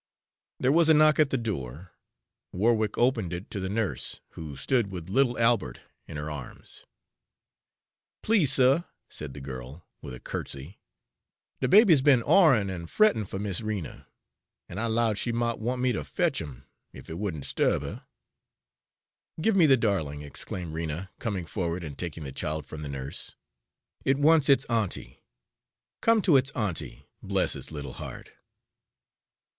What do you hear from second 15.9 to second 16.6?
ter fetch